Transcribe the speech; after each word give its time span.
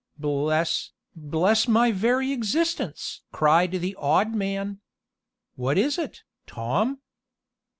"Bless 0.17 0.93
bless 1.15 1.67
my 1.67 1.91
very 1.91 2.31
existence!" 2.31 3.21
cried 3.31 3.73
the 3.73 3.95
odd 3.99 4.33
man. 4.33 4.79
"What 5.53 5.77
is 5.77 5.99
it, 5.99 6.23
Tom?" 6.47 7.01